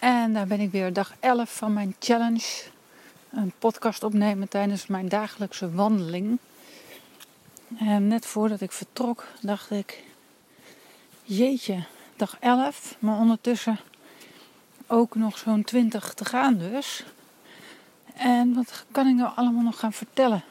[0.00, 2.62] En daar ben ik weer dag 11 van mijn challenge.
[3.30, 6.38] Een podcast opnemen tijdens mijn dagelijkse wandeling.
[7.78, 10.04] En net voordat ik vertrok dacht ik,
[11.22, 11.84] jeetje,
[12.16, 13.78] dag 11, maar ondertussen
[14.86, 17.04] ook nog zo'n 20 te gaan dus.
[18.14, 20.44] En wat kan ik nou allemaal nog gaan vertellen?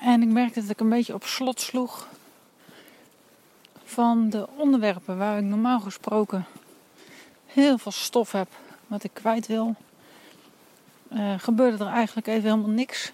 [0.00, 2.08] En ik merkte dat ik een beetje op slot sloeg
[3.84, 6.46] van de onderwerpen waar ik normaal gesproken
[7.52, 8.48] heel veel stof heb
[8.86, 9.74] wat ik kwijt wil.
[11.12, 13.12] Uh, gebeurde er eigenlijk even helemaal niks.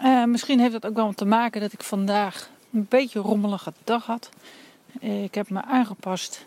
[0.00, 4.06] Uh, misschien heeft het ook wel te maken dat ik vandaag een beetje rommelige dag
[4.06, 4.28] had.
[5.00, 6.44] Ik heb me aangepast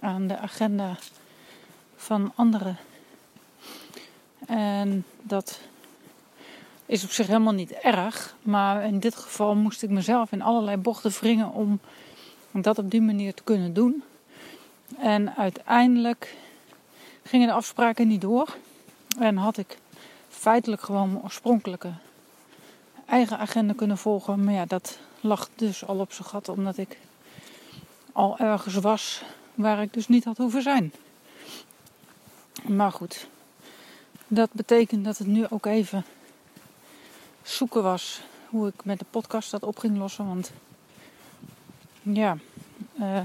[0.00, 0.96] aan de agenda
[1.96, 2.76] van anderen.
[4.46, 5.60] En dat
[6.86, 8.34] is op zich helemaal niet erg.
[8.42, 11.80] Maar in dit geval moest ik mezelf in allerlei bochten wringen om
[12.52, 14.02] dat op die manier te kunnen doen.
[14.98, 16.36] En uiteindelijk
[17.22, 18.56] gingen de afspraken niet door.
[19.18, 19.78] En had ik
[20.28, 21.92] feitelijk gewoon mijn oorspronkelijke
[23.06, 24.44] eigen agenda kunnen volgen.
[24.44, 26.98] Maar ja, dat lag dus al op zijn gat, omdat ik
[28.12, 29.22] al ergens was
[29.54, 30.92] waar ik dus niet had hoeven zijn.
[32.66, 33.26] Maar goed,
[34.26, 36.04] dat betekent dat het nu ook even
[37.42, 40.26] zoeken was hoe ik met de podcast dat op ging lossen.
[40.26, 40.50] Want
[42.02, 42.36] ja,
[43.00, 43.20] uh,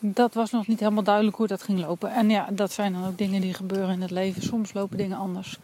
[0.00, 2.12] dat was nog niet helemaal duidelijk hoe dat ging lopen.
[2.12, 4.42] En ja, dat zijn dan ook dingen die gebeuren in het leven.
[4.42, 5.58] Soms lopen dingen anders.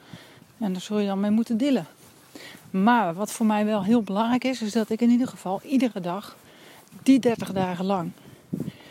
[0.58, 1.86] En daar zul je dan mee moeten dealen.
[2.70, 6.00] Maar wat voor mij wel heel belangrijk is, is dat ik in ieder geval iedere
[6.00, 6.36] dag,
[7.02, 8.10] die 30 dagen lang,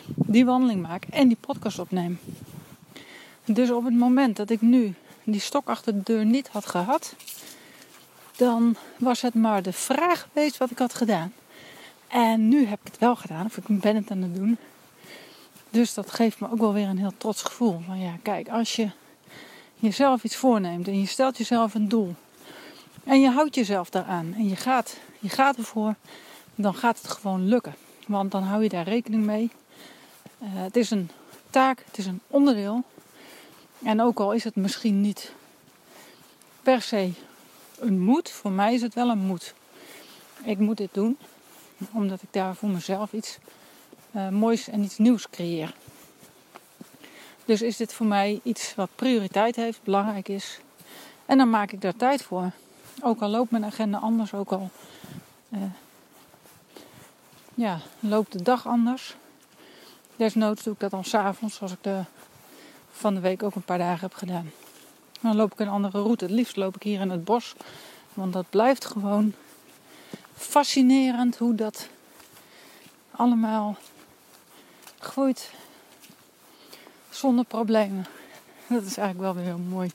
[0.07, 2.19] die wandeling maak en die podcast opneem.
[3.45, 7.15] Dus op het moment dat ik nu die stok achter de deur niet had gehad,
[8.35, 11.33] dan was het maar de vraag geweest wat ik had gedaan.
[12.07, 14.57] En nu heb ik het wel gedaan, of ik ben het aan het doen.
[15.75, 17.81] Dus dat geeft me ook wel weer een heel trots gevoel.
[17.85, 18.89] Van ja, kijk, als je
[19.75, 22.15] jezelf iets voorneemt en je stelt jezelf een doel.
[23.03, 25.95] En je houdt jezelf daaraan en je gaat, je gaat ervoor,
[26.55, 27.75] dan gaat het gewoon lukken.
[28.07, 29.51] Want dan hou je daar rekening mee.
[30.41, 31.09] Uh, het is een
[31.49, 32.83] taak, het is een onderdeel.
[33.83, 35.31] En ook al is het misschien niet
[36.61, 37.11] per se
[37.79, 39.53] een moed, voor mij is het wel een moed.
[40.43, 41.17] Ik moet dit doen,
[41.91, 43.37] omdat ik daar voor mezelf iets
[44.15, 45.73] uh, moois en iets nieuws creëer.
[47.45, 50.59] Dus is dit voor mij iets wat prioriteit heeft, belangrijk is.
[51.25, 52.51] En dan maak ik daar tijd voor.
[53.01, 54.69] Ook al loopt mijn agenda anders, ook al
[55.49, 55.59] uh,
[57.53, 59.15] ja, loopt de dag anders.
[60.15, 62.01] Desnoods doe ik dat dan s'avonds, zoals ik de,
[62.91, 64.51] van de week ook een paar dagen heb gedaan.
[65.21, 66.25] Dan loop ik een andere route.
[66.25, 67.55] Het liefst loop ik hier in het bos.
[68.13, 69.33] Want dat blijft gewoon
[70.33, 71.87] fascinerend hoe dat
[73.11, 73.77] allemaal
[75.05, 75.51] groeit
[77.09, 78.05] zonder problemen.
[78.67, 79.91] Dat is eigenlijk wel weer heel mooi.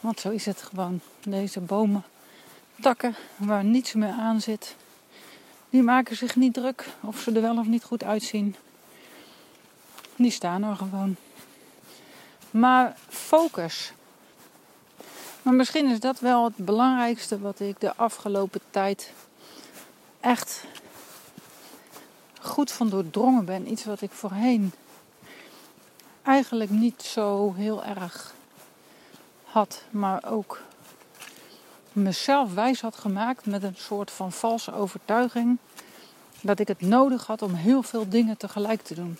[0.00, 1.00] Want zo is het gewoon.
[1.22, 2.04] Deze bomen,
[2.80, 4.76] takken waar niets meer aan zit,
[5.70, 8.56] die maken zich niet druk of ze er wel of niet goed uitzien.
[10.16, 11.16] Die staan er gewoon.
[12.50, 13.92] Maar focus.
[15.42, 19.12] Maar misschien is dat wel het belangrijkste wat ik de afgelopen tijd
[20.20, 20.64] echt
[22.50, 23.70] goed van doordrongen ben.
[23.70, 24.72] Iets wat ik voorheen
[26.22, 28.34] eigenlijk niet zo heel erg
[29.44, 30.62] had, maar ook
[31.92, 35.58] mezelf wijs had gemaakt met een soort van valse overtuiging
[36.40, 39.18] dat ik het nodig had om heel veel dingen tegelijk te doen.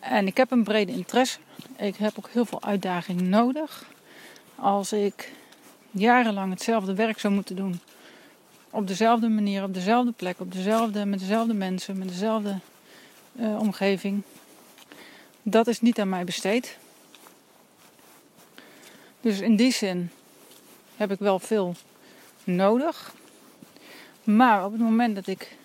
[0.00, 1.38] En ik heb een brede interesse.
[1.76, 3.84] Ik heb ook heel veel uitdaging nodig.
[4.54, 5.32] Als ik
[5.90, 7.80] jarenlang hetzelfde werk zou moeten doen,
[8.74, 12.58] op dezelfde manier, op dezelfde plek, op dezelfde, met dezelfde mensen, met dezelfde
[13.32, 14.22] uh, omgeving.
[15.42, 16.78] Dat is niet aan mij besteed.
[19.20, 20.10] Dus in die zin
[20.96, 21.74] heb ik wel veel
[22.44, 23.14] nodig.
[24.24, 25.56] Maar op het moment dat ik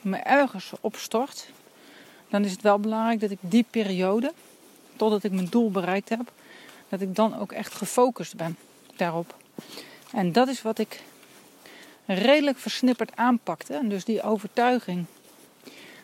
[0.00, 1.48] me ergens opstort,
[2.28, 4.32] dan is het wel belangrijk dat ik die periode,
[4.96, 6.32] totdat ik mijn doel bereikt heb,
[6.88, 8.56] dat ik dan ook echt gefocust ben
[8.96, 9.34] daarop.
[10.12, 11.02] En dat is wat ik
[12.06, 13.74] redelijk versnipperd aanpakte.
[13.74, 15.04] En dus die overtuiging,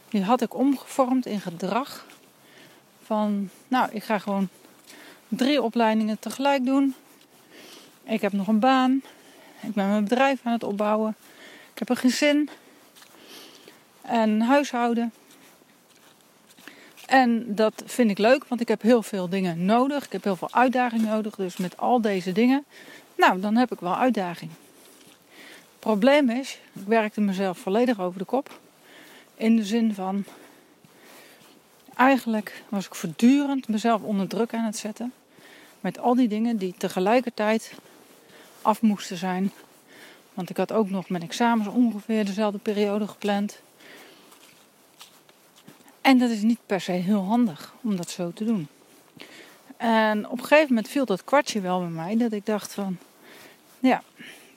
[0.08, 2.06] die had ik omgevormd in gedrag.
[3.04, 4.48] Van, nou, ik ga gewoon
[5.28, 6.94] drie opleidingen tegelijk doen.
[8.04, 9.02] Ik heb nog een baan.
[9.60, 11.16] Ik ben mijn bedrijf aan het opbouwen.
[11.72, 12.48] Ik heb een gezin.
[14.02, 15.12] En huishouden.
[17.06, 20.04] En dat vind ik leuk, want ik heb heel veel dingen nodig.
[20.04, 21.34] Ik heb heel veel uitdaging nodig.
[21.34, 22.64] Dus met al deze dingen,
[23.16, 24.50] nou, dan heb ik wel uitdaging
[25.82, 28.60] probleem is, ik werkte mezelf volledig over de kop.
[29.34, 30.24] In de zin van,
[31.96, 35.12] eigenlijk was ik voortdurend mezelf onder druk aan het zetten.
[35.80, 37.72] Met al die dingen die tegelijkertijd
[38.62, 39.52] af moesten zijn.
[40.34, 43.60] Want ik had ook nog mijn examens ongeveer dezelfde periode gepland.
[46.00, 48.68] En dat is niet per se heel handig om dat zo te doen.
[49.76, 52.16] En op een gegeven moment viel dat kwartje wel bij mij.
[52.16, 52.98] Dat ik dacht van,
[53.78, 54.02] ja,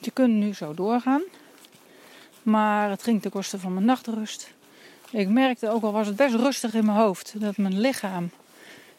[0.06, 1.22] je kunt nu zo doorgaan.
[2.44, 4.54] Maar het ging ten koste van mijn nachtrust.
[5.10, 7.34] Ik merkte ook al was het best rustig in mijn hoofd.
[7.36, 8.30] Dat mijn lichaam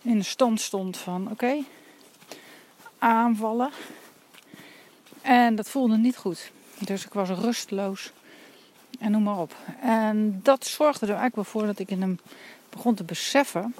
[0.02, 1.56] in de stand stond van oké,
[2.98, 3.70] aanvallen.
[5.22, 6.50] En dat voelde niet goed.
[6.78, 8.12] Dus ik was rusteloos.
[8.98, 9.54] En noem maar op.
[9.80, 12.18] En dat zorgde er eigenlijk wel voor dat ik in hem
[12.70, 13.74] begon te beseffen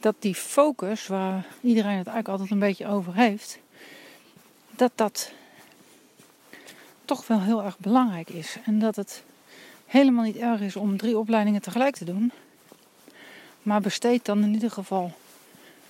[0.00, 3.58] dat die focus, waar iedereen het eigenlijk altijd een beetje over heeft,
[4.70, 5.32] dat dat
[7.08, 8.56] toch wel heel erg belangrijk is.
[8.64, 9.22] En dat het
[9.86, 12.32] helemaal niet erg is om drie opleidingen tegelijk te doen.
[13.62, 15.12] Maar besteed dan in ieder geval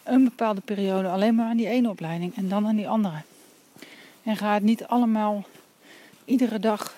[0.03, 3.23] een bepaalde periode alleen maar aan die ene opleiding en dan aan die andere.
[4.23, 5.45] En ga het niet allemaal
[6.25, 6.95] iedere dag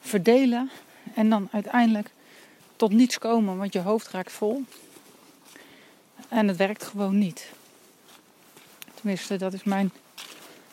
[0.00, 0.70] verdelen
[1.14, 2.10] en dan uiteindelijk
[2.76, 4.64] tot niets komen, want je hoofd raakt vol.
[6.28, 7.52] En het werkt gewoon niet.
[8.94, 9.90] Tenminste, dat is mijn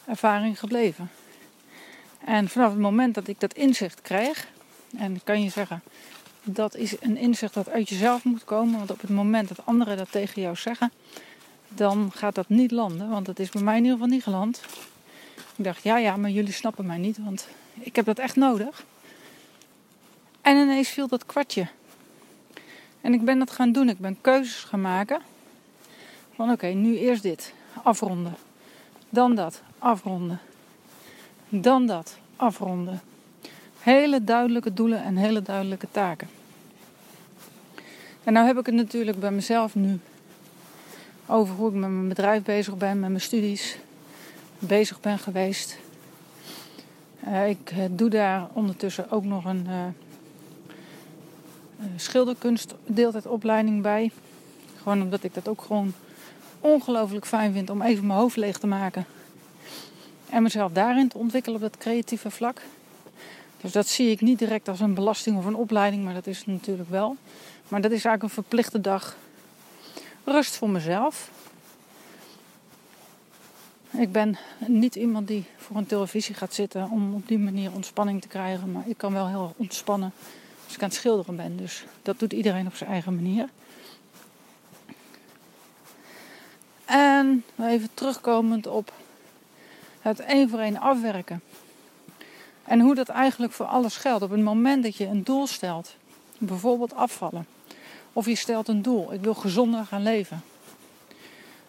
[0.06, 1.10] ervaring gebleven.
[2.30, 4.48] En vanaf het moment dat ik dat inzicht krijg,
[4.98, 5.82] en kan je zeggen,
[6.44, 8.78] dat is een inzicht dat uit jezelf moet komen.
[8.78, 10.92] Want op het moment dat anderen dat tegen jou zeggen,
[11.68, 13.10] dan gaat dat niet landen.
[13.10, 14.62] Want dat is bij mij in ieder geval niet geland.
[15.56, 17.48] Ik dacht, ja, ja, maar jullie snappen mij niet, want
[17.80, 18.86] ik heb dat echt nodig.
[20.42, 21.68] En ineens viel dat kwartje.
[23.02, 23.90] En ik ben dat gaan doen.
[23.90, 25.22] Ik ben keuzes gaan maken.
[26.36, 27.54] Van oké, nu eerst dit.
[27.84, 28.36] Afronden.
[29.10, 29.62] Dan dat.
[29.78, 30.40] Afronden.
[31.50, 32.18] Dan dat.
[32.36, 33.02] Afronden.
[33.80, 36.28] Hele duidelijke doelen en hele duidelijke taken.
[38.24, 40.00] En nou heb ik het natuurlijk bij mezelf nu
[41.26, 43.78] over hoe ik met mijn bedrijf bezig ben, met mijn studies
[44.60, 45.78] bezig ben geweest.
[47.28, 49.86] Uh, ik uh, doe daar ondertussen ook nog een uh,
[51.96, 54.12] schilderkunst deeltijdopleiding bij.
[54.78, 55.94] Gewoon omdat ik dat ook gewoon
[56.60, 59.06] ongelooflijk fijn vind om even mijn hoofd leeg te maken.
[60.30, 62.62] En mezelf daarin te ontwikkelen op dat creatieve vlak.
[63.62, 66.46] Dus dat zie ik niet direct als een belasting of een opleiding, maar dat is
[66.46, 67.16] natuurlijk wel.
[67.68, 69.18] Maar dat is eigenlijk een verplichte dag
[70.24, 71.30] rust voor mezelf.
[73.92, 74.38] Ik ben
[74.68, 78.72] niet iemand die voor een televisie gaat zitten om op die manier ontspanning te krijgen.
[78.72, 80.12] Maar ik kan wel heel ontspannen
[80.66, 81.58] als ik aan het schilderen ben.
[81.58, 83.50] Dus dat doet iedereen op zijn eigen manier.
[86.86, 88.94] En even terugkomend op
[90.02, 91.42] het één voor één afwerken.
[92.64, 94.24] En hoe dat eigenlijk voor alles geldt.
[94.24, 95.96] Op het moment dat je een doel stelt,
[96.38, 97.48] bijvoorbeeld afvallen.
[98.14, 100.44] Of je stelt een doel, ik wil gezonder gaan leven.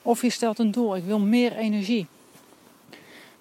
[0.03, 2.06] Of je stelt een doel, ik wil meer energie.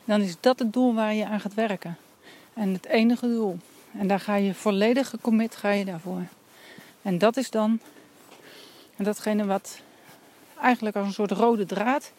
[0.06, 1.98] Dan is dat het doel waar je aan gaat werken.
[2.54, 3.58] En het enige doel.
[3.92, 6.22] En daar ga je volledig gecommit ga je daarvoor.
[7.02, 7.80] En dat is dan
[8.96, 9.80] datgene wat
[10.62, 12.12] eigenlijk als een soort rode draad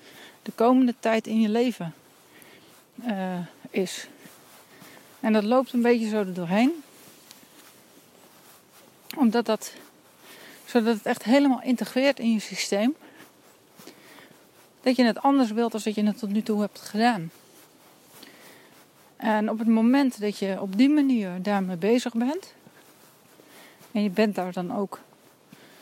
[0.42, 1.94] de komende tijd in je leven
[3.06, 3.38] uh,
[3.70, 4.08] is.
[5.20, 6.82] En dat loopt een beetje zo er doorheen.
[9.16, 9.72] Omdat dat,
[10.64, 12.94] zodat het echt helemaal integreert in je systeem.
[14.82, 17.30] Dat je het anders wilt dan dat je het tot nu toe hebt gedaan.
[19.16, 22.54] En op het moment dat je op die manier daarmee bezig bent.
[23.92, 25.00] En je bent daar dan ook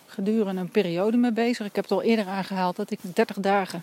[0.06, 1.66] gedurende een periode mee bezig.
[1.66, 3.82] Ik heb het al eerder aangehaald dat ik 30 dagen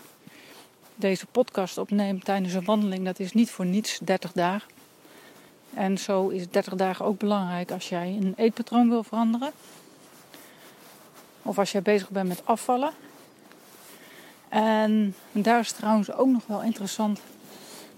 [0.96, 3.06] deze podcast opneem tijdens een wandeling.
[3.06, 4.70] Dat is niet voor niets 30 dagen.
[5.74, 9.52] En zo is 30 dagen ook belangrijk als jij een eetpatroon wil veranderen.
[11.42, 12.92] Of als jij bezig bent met afvallen.
[14.50, 17.20] En daar is trouwens ook nog wel interessant.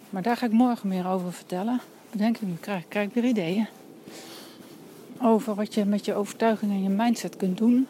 [0.10, 1.82] Maar daar ga ik morgen meer over vertellen.
[2.12, 3.68] Bedenk ik, nu krijg, krijg ik weer ideeën.
[5.22, 7.88] Over wat je met je overtuiging en je mindset kunt doen.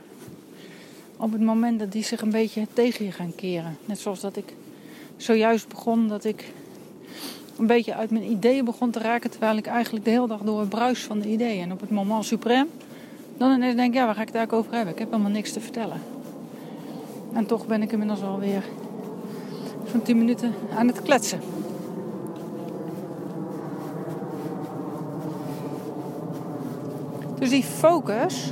[1.18, 3.78] Op het moment dat die zich een beetje tegen je gaan keren.
[3.86, 4.54] Net zoals dat ik
[5.18, 6.52] zojuist begon dat ik
[7.58, 9.30] een beetje uit mijn ideeën begon te raken.
[9.30, 11.64] Terwijl ik eigenlijk de hele dag door bruis van de ideeën.
[11.64, 12.68] En op het moment suprem,
[13.38, 14.94] dan ineens denk ik, ja, waar ga ik het eigenlijk over hebben?
[14.94, 16.02] Ik heb helemaal niks te vertellen.
[17.34, 18.64] En toch ben ik inmiddels alweer
[19.92, 21.40] zo'n 10 minuten aan het kletsen.
[27.40, 28.52] Dus die focus,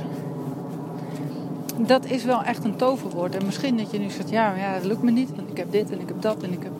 [1.78, 3.34] dat is wel echt een toverwoord.
[3.34, 5.36] En misschien dat je nu zegt, ja, ja, dat lukt me niet.
[5.36, 6.72] Want ik heb dit en ik heb dat en ik heb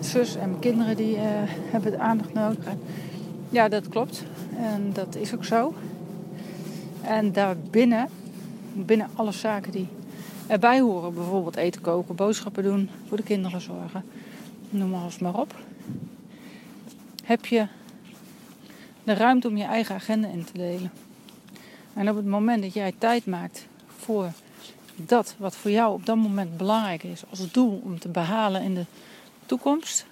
[0.00, 2.64] zus en mijn kinderen die uh, hebben de aandacht nodig.
[3.50, 4.22] ja, dat klopt.
[4.56, 5.74] En dat is ook zo.
[7.02, 8.08] En daarbinnen,
[8.72, 9.88] binnen alle zaken die
[10.46, 11.14] erbij horen.
[11.14, 14.04] Bijvoorbeeld eten koken, boodschappen doen, voor de kinderen zorgen.
[14.70, 15.54] Noem eens maar op.
[17.24, 17.66] Heb je
[19.04, 20.90] de ruimte om je eigen agenda in te delen.
[21.94, 23.66] En op het moment dat jij tijd maakt
[24.96, 28.74] dat wat voor jou op dat moment belangrijk is als doel om te behalen in
[28.74, 28.84] de
[29.46, 30.06] toekomst.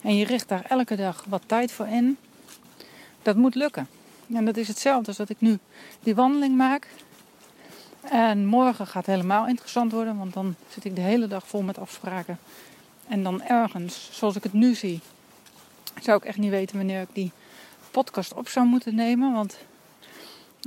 [0.00, 2.18] En je richt daar elke dag wat tijd voor in.
[3.22, 3.88] Dat moet lukken.
[4.32, 5.58] En dat is hetzelfde als dat ik nu
[6.00, 6.88] die wandeling maak.
[8.00, 11.62] En morgen gaat het helemaal interessant worden, want dan zit ik de hele dag vol
[11.62, 12.38] met afspraken.
[13.08, 15.00] En dan ergens, zoals ik het nu zie,
[16.00, 17.32] zou ik echt niet weten wanneer ik die
[17.90, 19.32] podcast op zou moeten nemen.
[19.32, 19.56] Want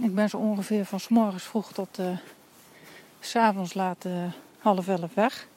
[0.01, 2.17] ik ben zo ongeveer van s morgens vroeg tot uh,
[3.19, 4.13] s avonds laat uh,
[4.59, 5.47] half elf weg.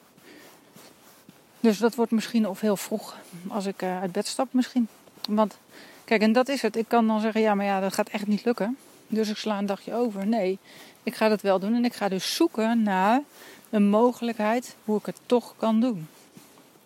[1.59, 4.87] Dus dat wordt misschien of heel vroeg als ik uh, uit bed stap misschien.
[5.29, 5.57] Want
[6.05, 6.75] kijk, en dat is het.
[6.75, 8.77] Ik kan dan zeggen, ja, maar ja, dat gaat echt niet lukken.
[9.07, 10.27] Dus ik sla een dagje over.
[10.27, 10.59] Nee,
[11.03, 11.75] ik ga dat wel doen.
[11.75, 13.21] En ik ga dus zoeken naar
[13.69, 16.07] een mogelijkheid hoe ik het toch kan doen.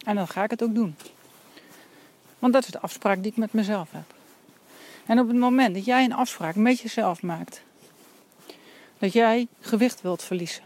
[0.06, 0.96] En dan ga ik het ook doen.
[2.40, 4.17] Want dat is de afspraak die ik met mezelf heb.
[5.08, 7.62] En op het moment dat jij een afspraak met jezelf maakt,
[9.00, 10.64] dat jij gewicht wilt verliezen,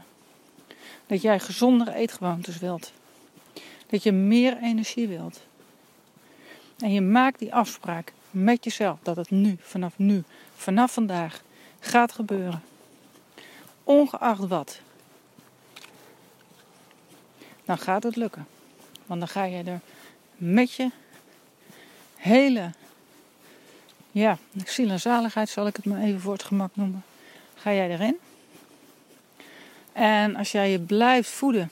[1.06, 2.92] dat jij gezondere eetgewoontes wilt,
[3.88, 5.42] dat je meer energie wilt,
[6.80, 10.24] en je maakt die afspraak met jezelf dat het nu, vanaf nu,
[10.56, 11.42] vanaf vandaag
[11.80, 12.64] gaat gebeuren,
[13.84, 14.80] ongeacht wat,
[17.66, 18.48] dan gaat het lukken.
[19.06, 19.80] Want dan ga je er
[20.36, 20.92] met je
[22.16, 22.72] hele
[24.12, 27.03] ja, ziel en zaligheid zal ik het maar even voor het gemak noemen.
[27.56, 28.18] Ga jij erin?
[29.94, 31.70] En als jij je blijft voeden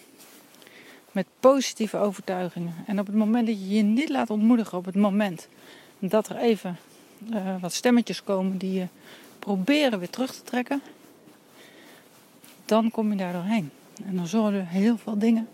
[1.11, 2.73] met positieve overtuigingen.
[2.85, 5.47] En op het moment dat je je niet laat ontmoedigen, op het moment
[5.99, 6.77] dat er even
[7.33, 8.87] uh, wat stemmetjes komen die je
[9.39, 10.81] proberen weer terug te trekken,
[12.65, 13.71] dan kom je daar doorheen.
[14.05, 15.47] En dan zullen heel veel dingen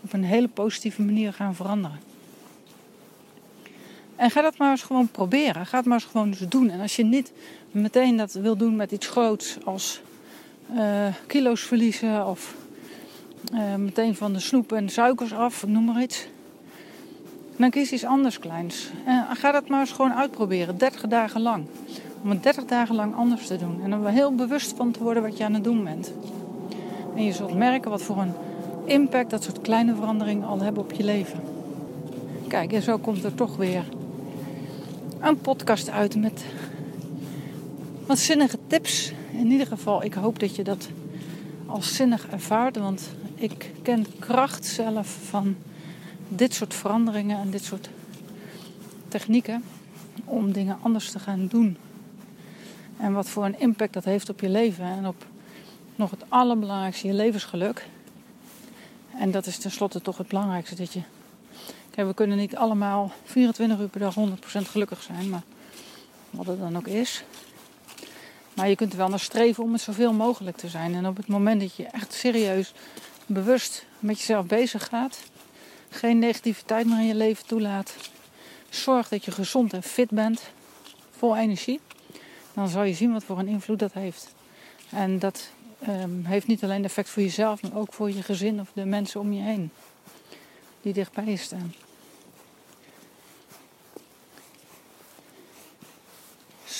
[0.00, 2.07] op een hele positieve manier gaan veranderen.
[4.18, 5.66] En ga dat maar eens gewoon proberen.
[5.66, 6.70] Ga het maar eens gewoon eens doen.
[6.70, 7.32] En als je niet
[7.70, 10.00] meteen dat wil doen met iets groots als
[10.74, 12.54] uh, kilo's verliezen of
[13.54, 16.26] uh, meteen van de snoep en suikers af, noem maar iets.
[17.56, 18.90] Dan kies iets anders kleins.
[19.04, 21.64] En ga dat maar eens gewoon uitproberen, 30 dagen lang.
[22.22, 23.82] Om het 30 dagen lang anders te doen.
[23.82, 26.12] En wel heel bewust van te worden wat je aan het doen bent.
[27.16, 28.34] En je zult merken wat voor een
[28.84, 31.40] impact dat soort kleine veranderingen al hebben op je leven.
[32.48, 33.84] Kijk, en zo komt er toch weer
[35.20, 36.44] een podcast uit met
[38.06, 39.12] wat zinnige tips.
[39.32, 40.88] In ieder geval, ik hoop dat je dat
[41.66, 42.76] als zinnig ervaart.
[42.76, 45.56] Want ik ken de kracht zelf van
[46.28, 47.88] dit soort veranderingen en dit soort
[49.08, 49.62] technieken
[50.24, 51.76] om dingen anders te gaan doen.
[52.96, 55.26] En wat voor een impact dat heeft op je leven en op
[55.96, 57.86] nog het allerbelangrijkste, je levensgeluk.
[59.18, 61.00] En dat is tenslotte toch het belangrijkste dat je
[62.06, 64.20] we kunnen niet allemaal 24 uur per dag 100%
[64.70, 65.42] gelukkig zijn, maar
[66.30, 67.24] wat het dan ook is.
[68.54, 70.94] Maar je kunt er wel naar streven om het zoveel mogelijk te zijn.
[70.94, 72.72] En op het moment dat je echt serieus,
[73.26, 75.18] bewust met jezelf bezig gaat,
[75.88, 77.94] geen negativiteit meer in je leven toelaat,
[78.68, 80.42] zorg dat je gezond en fit bent,
[81.10, 81.80] vol energie,
[82.54, 84.34] dan zal je zien wat voor een invloed dat heeft.
[84.90, 85.50] En dat
[85.88, 89.20] um, heeft niet alleen effect voor jezelf, maar ook voor je gezin of de mensen
[89.20, 89.70] om je heen
[90.82, 91.74] die dichtbij je staan.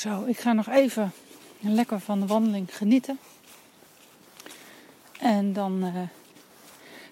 [0.08, 1.12] Zo, ik ga nog even
[1.60, 3.18] lekker van de wandeling genieten.
[5.18, 5.92] En dan uh,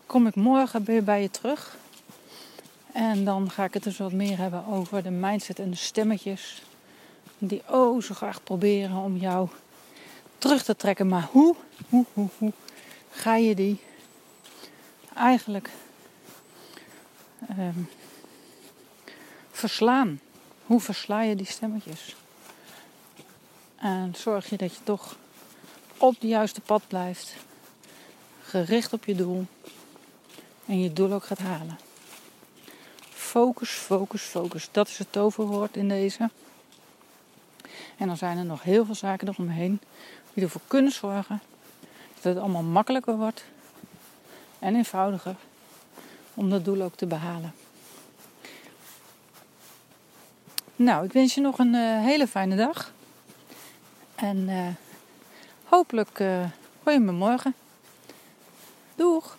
[0.07, 1.77] kom ik morgen weer bij je terug.
[2.93, 6.63] En dan ga ik het dus wat meer hebben over de mindset en de stemmetjes.
[7.39, 9.49] Die oh zo graag proberen om jou
[10.39, 11.09] terug te trekken.
[11.09, 11.57] Maar hoe,
[11.89, 12.53] hoe, hoe, hoe
[13.11, 13.81] ga je die
[15.15, 15.71] eigenlijk
[17.59, 17.89] um,
[19.51, 20.21] verslaan?
[20.67, 22.17] Hoe versla je die stemmetjes?
[23.77, 25.17] En zorg je dat je toch
[25.97, 27.35] op het juiste pad blijft.
[28.43, 29.47] Gericht op je doel.
[30.67, 31.79] En je doel ook gaat halen.
[33.11, 34.69] Focus, focus, focus.
[34.73, 36.31] Dat is het toverwoord in deze.
[37.97, 39.81] En dan zijn er nog heel veel zaken eromheen
[40.35, 41.41] die ervoor kunnen zorgen
[42.15, 43.45] dat het allemaal makkelijker wordt
[44.59, 45.37] en eenvoudiger
[46.35, 47.55] om dat doel ook te behalen.
[50.77, 52.93] Nou, ik wens je nog een uh, hele fijne dag.
[54.17, 54.67] En uh,
[55.65, 56.45] hopelijk uh,
[56.83, 57.55] hoor je me morgen.
[58.95, 59.37] Doeg!